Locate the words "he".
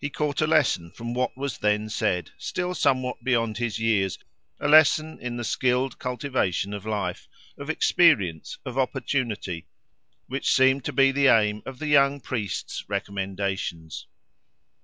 0.00-0.10